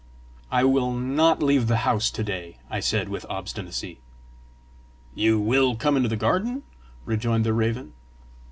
[0.49, 3.99] "I will not leave the house to day," I said with obstinacy.
[5.13, 6.63] "You will come into the garden!"
[7.05, 7.93] rejoined the raven.